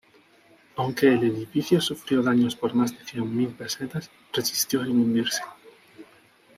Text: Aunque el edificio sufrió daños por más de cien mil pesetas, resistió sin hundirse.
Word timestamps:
Aunque 0.77 1.09
el 1.13 1.23
edificio 1.25 1.79
sufrió 1.79 2.23
daños 2.23 2.55
por 2.55 2.73
más 2.73 2.89
de 2.97 3.05
cien 3.05 3.37
mil 3.37 3.49
pesetas, 3.49 4.09
resistió 4.33 4.83
sin 4.83 4.99
hundirse. 4.99 5.43